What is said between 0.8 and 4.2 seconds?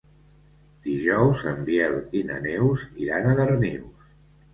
Dijous en Biel i na Neus iran a Darnius.